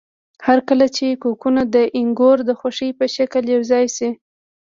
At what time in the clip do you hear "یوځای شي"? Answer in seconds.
3.55-4.09